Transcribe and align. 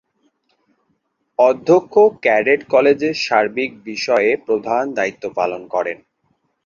অধ্যক্ষ 1.39 1.93
ক্যাডেট 2.23 2.61
কলেজের 2.69 3.15
সার্বিক 3.25 3.71
বিষয়ে 3.83 4.31
প্রধান 4.45 4.83
দায়িত্ব 4.97 5.23
পালন 5.35 5.61
করেন। 5.67 5.97